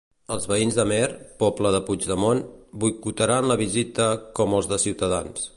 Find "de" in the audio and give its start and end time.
1.75-1.83, 4.73-4.85